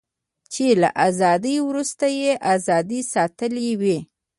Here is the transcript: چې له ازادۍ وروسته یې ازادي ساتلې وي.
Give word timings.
چې 0.53 0.65
له 0.81 0.89
ازادۍ 1.07 1.57
وروسته 1.67 2.05
یې 2.19 2.31
ازادي 2.53 3.01
ساتلې 3.13 3.69
وي. 3.81 3.97